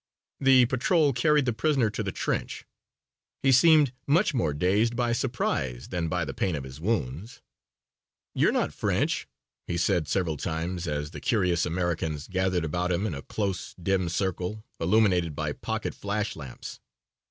[0.39, 2.65] The patrol carried the prisoner to the trench.
[3.43, 7.43] He seemed much more dazed by surprise than by the pain of his wounds.
[8.33, 9.27] "You're not French,"
[9.67, 14.09] he said several times as the curious Americans gathered about him in a close, dim
[14.09, 16.79] circle illuminated by pocket flash lamps.